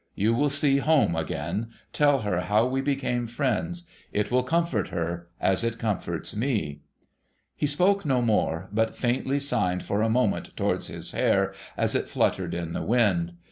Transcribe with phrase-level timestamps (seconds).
[0.15, 1.67] You will see Home again.
[1.93, 3.85] Tell her how we became friends.
[4.11, 6.81] It will comfort her, as it comforts me.'
[7.55, 12.09] He spoke no more, but faintly signed for a moment towards his hair as it
[12.09, 13.33] fluttered in the wind.